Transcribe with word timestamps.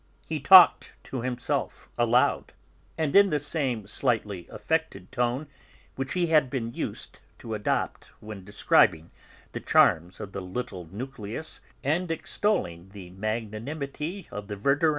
He 0.25 0.39
talked 0.39 0.93
to 1.03 1.21
himself, 1.21 1.87
aloud, 1.95 2.53
and 2.97 3.15
in 3.15 3.29
the 3.29 3.39
same 3.39 3.85
slightly 3.85 4.47
affected 4.49 5.11
tone 5.11 5.45
which 5.95 6.13
he 6.13 6.25
had 6.25 6.49
been 6.49 6.73
used 6.73 7.19
to 7.37 7.53
adopt 7.53 8.05
when 8.19 8.43
describing 8.43 9.11
the 9.51 9.59
charms 9.59 10.19
of 10.19 10.31
the 10.31 10.41
'little 10.41 10.89
nucleus' 10.91 11.61
and 11.83 12.09
extolling 12.09 12.89
the 12.89 13.11
magnanimity 13.11 14.27
of 14.31 14.47
the 14.47 14.55
Verdurins. 14.55 14.89